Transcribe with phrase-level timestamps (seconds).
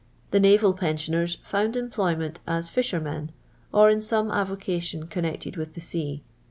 [0.31, 3.31] The naval pen sioners found employment as fishermen,
[3.71, 6.23] or in some avocation connected with the sea.